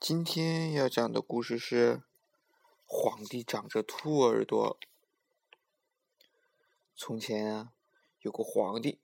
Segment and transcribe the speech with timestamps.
[0.00, 2.04] 今天要讲的故事是：
[2.86, 4.78] 皇帝长着兔耳朵。
[6.94, 7.72] 从前啊，
[8.20, 9.00] 有个皇帝，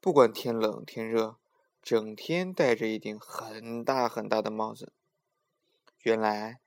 [0.00, 1.40] 不管天冷天热，
[1.82, 4.92] 整天戴着一顶很大很大的帽子。
[6.02, 6.60] 原来，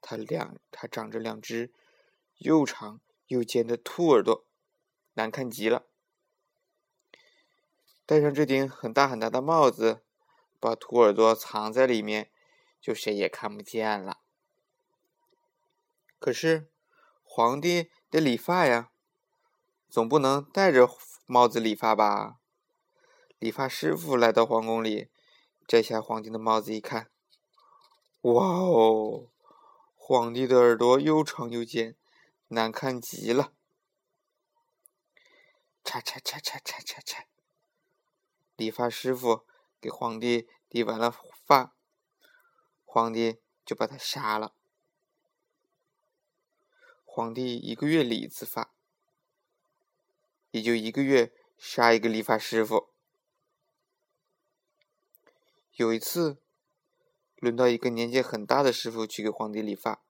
[0.00, 1.74] 他两他长着两只
[2.36, 4.46] 又长又尖的兔耳朵，
[5.14, 5.88] 难看极了。
[8.06, 10.04] 戴上这顶很大很大的帽子。
[10.60, 12.30] 把兔耳朵藏在里面，
[12.80, 14.18] 就谁也看不见了。
[16.18, 16.70] 可是
[17.24, 18.90] 皇帝得理发呀，
[19.88, 20.86] 总不能戴着
[21.24, 22.36] 帽子理发吧？
[23.38, 25.08] 理发师傅来到皇宫里，
[25.66, 27.10] 摘下皇帝的帽子一看，
[28.20, 29.30] 哇哦，
[29.96, 31.96] 皇帝的耳朵又长又尖，
[32.48, 33.54] 难看极了。
[35.82, 37.22] 嚓嚓嚓嚓嚓嚓嚓，
[38.56, 39.46] 理发师傅。
[39.80, 41.10] 给皇帝理完了
[41.46, 41.74] 发，
[42.84, 44.54] 皇帝就把他杀了。
[47.04, 48.74] 皇帝一个月理一次发，
[50.50, 52.90] 也就一个月杀一个理发师傅。
[55.72, 56.42] 有一次，
[57.36, 60.02] 轮到一个年纪很大的师傅去给皇帝理发，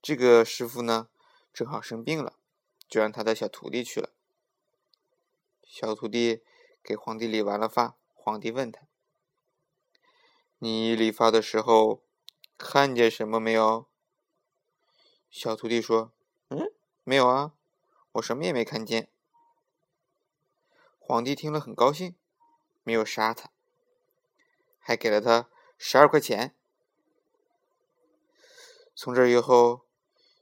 [0.00, 1.08] 这个师傅呢
[1.52, 2.38] 正好生病了，
[2.88, 4.14] 就让他的小徒弟去了。
[5.64, 6.44] 小徒弟。
[6.82, 8.82] 给皇帝理完了发，皇帝问他
[10.58, 12.02] ：“你理发的时候
[12.58, 13.86] 看见什么没有？”
[15.30, 16.12] 小徒弟说
[16.50, 16.72] ：“嗯，
[17.04, 17.54] 没有啊，
[18.12, 19.08] 我什么也没看见。”
[20.98, 22.16] 皇帝听了很高兴，
[22.82, 23.50] 没有杀他，
[24.78, 26.54] 还给了他十二块钱。
[28.94, 29.86] 从这以后，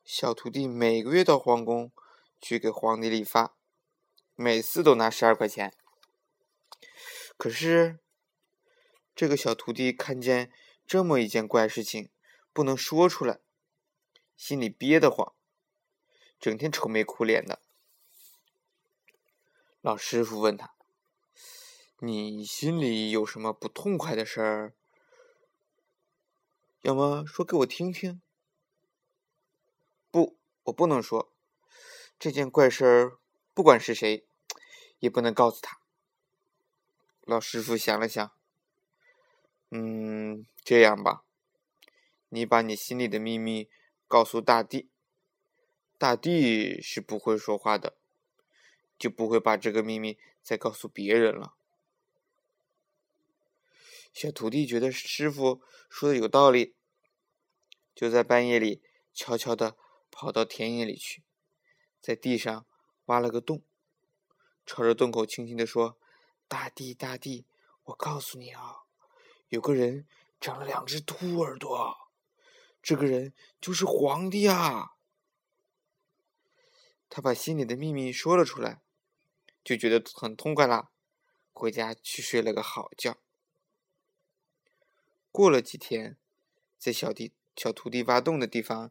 [0.04, 1.92] 小徒弟每个月到皇宫
[2.40, 3.54] 去给皇帝理发，
[4.34, 5.72] 每次都拿十二块钱。
[7.40, 7.98] 可是，
[9.16, 10.52] 这个小徒弟看见
[10.86, 12.10] 这么一件怪事情，
[12.52, 13.40] 不能说出来，
[14.36, 15.32] 心里憋得慌，
[16.38, 17.62] 整天愁眉苦脸的。
[19.80, 20.74] 老师傅问他
[22.00, 24.74] ：“你心里有什么不痛快的事儿？
[26.82, 28.20] 要么说给我听听。
[30.12, 31.32] ”“不，我不能说。
[32.18, 33.18] 这件怪事儿，
[33.54, 34.26] 不管是谁，
[34.98, 35.79] 也不能告诉他。”
[37.30, 38.32] 老师傅想了想，
[39.70, 41.22] 嗯，这样吧，
[42.28, 43.70] 你把你心里的秘密
[44.08, 44.90] 告诉大地，
[45.96, 47.96] 大地是不会说话的，
[48.98, 51.54] 就不会把这个秘密再告诉别人了。
[54.12, 56.74] 小徒弟觉得师傅说的有道理，
[57.94, 58.82] 就在半夜里
[59.14, 59.76] 悄悄的
[60.10, 61.22] 跑到田野里去，
[62.00, 62.66] 在地上
[63.04, 63.62] 挖了个洞，
[64.66, 65.96] 朝着洞口轻轻的说。
[66.50, 67.46] 大地，大地，
[67.84, 68.82] 我告诉你啊，
[69.50, 70.08] 有个人
[70.40, 72.10] 长了两只兔耳朵，
[72.82, 74.96] 这个人就是皇帝啊。
[77.08, 78.82] 他把心里的秘密说了出来，
[79.62, 80.90] 就觉得很痛快啦，
[81.52, 83.16] 回家去睡了个好觉。
[85.30, 86.18] 过了几天，
[86.76, 88.90] 在小弟小徒弟挖洞的地方，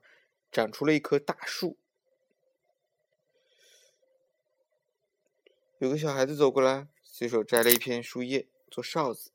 [0.50, 1.78] 长出了一棵大树。
[5.80, 6.88] 有个小孩子走过来。
[7.20, 9.32] 随手摘了一片树叶做哨子，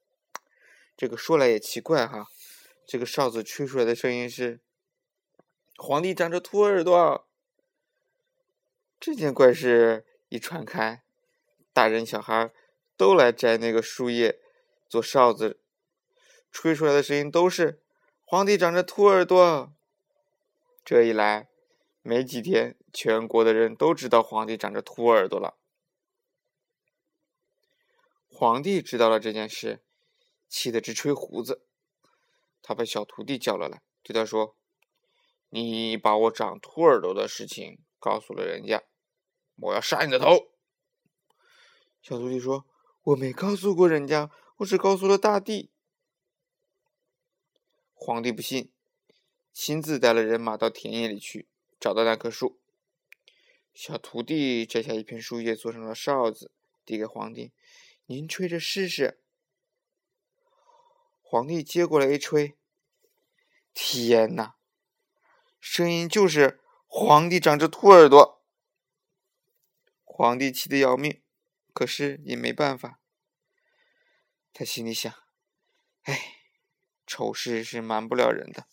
[0.96, 2.28] 这个说来也奇怪哈，
[2.86, 4.62] 这个哨子吹出来的声音是
[5.76, 7.28] ：“皇帝长着兔耳朵。”
[8.98, 11.04] 这件怪事一传开，
[11.74, 12.54] 大人小孩
[12.96, 14.40] 都来摘那个树叶
[14.88, 15.60] 做哨子，
[16.50, 17.82] 吹出来的声音都是
[18.24, 19.74] ：“皇帝长着兔耳朵。”
[20.82, 21.50] 这一来，
[22.00, 25.58] 没几天，全国的人都知道皇帝长着兔耳朵了。
[28.36, 29.84] 皇帝知道了这件事，
[30.48, 31.64] 气得直吹胡子。
[32.60, 34.56] 他把小徒弟叫了来，对他说
[35.50, 38.82] ：“你把我长兔耳朵的事情告诉了人家，
[39.54, 40.50] 我要杀你的头。”
[42.02, 42.66] 小徒弟说
[43.04, 45.70] ：“我没告诉过人家，我只告诉了大帝。”
[47.94, 48.72] 皇帝不信，
[49.52, 51.46] 亲自带了人马到田野里去，
[51.78, 52.58] 找到那棵树。
[53.72, 56.50] 小徒弟摘下一片树叶，做成了哨子，
[56.84, 57.52] 递给皇帝。
[58.06, 59.22] 您吹着试试。
[61.22, 62.58] 皇帝接过来一吹，
[63.72, 64.56] 天哪！
[65.58, 68.44] 声音就是皇帝长着兔耳朵。
[70.04, 71.22] 皇帝气得要命，
[71.72, 73.00] 可是也没办法。
[74.52, 75.12] 他心里想：
[76.02, 76.36] 哎，
[77.06, 78.68] 丑事是瞒不了人的，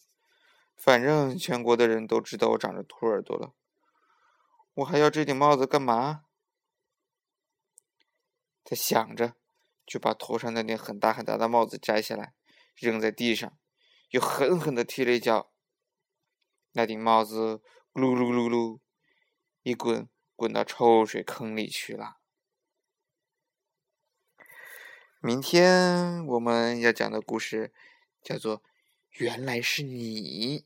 [0.76, 3.56] 反正全国的人都知道我长着兔耳朵了，
[4.74, 6.26] 我还要这顶帽子干嘛？
[8.64, 9.36] 他想着，
[9.86, 12.34] 就把头上那顶很大很大的帽子摘下来，
[12.76, 13.58] 扔在地上，
[14.12, 15.52] 又狠狠的踢了一脚。
[16.74, 17.62] 那顶帽子
[17.92, 18.80] 咕噜噜噜噜，
[19.64, 22.18] 一滚滚到臭水坑里去了。
[25.20, 27.74] 明天我们要讲的故事
[28.24, 28.60] 叫做
[29.12, 30.60] 《原来是你》。